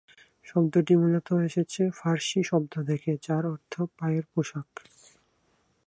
শব্দটি 0.45 0.93
মূলত 0.95 1.27
এসেছে 1.47 1.81
ফার্সি 1.97 2.39
শব্দ 2.43 2.73
থেকে, 2.89 3.11
যার 3.25 3.43
অর্থ 3.53 3.73
‘পায়ের 3.97 4.25
পোশাক’। 4.31 4.69